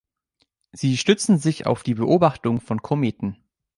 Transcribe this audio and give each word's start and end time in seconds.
Sie 0.71 0.97
stützten 0.97 1.37
sich 1.37 1.67
auf 1.67 1.83
die 1.83 1.93
Beobachtung 1.93 2.59
von 2.59 2.81
Kometen. 2.81 3.37